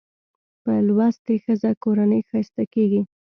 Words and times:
په 0.63 0.71
لوستې 0.87 1.33
ښځه 1.43 1.71
کورنۍ 1.83 2.21
ښايسته 2.29 2.63
کېږي 2.73 3.01